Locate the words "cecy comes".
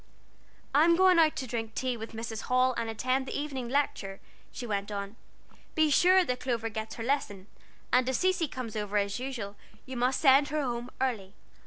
8.15-8.75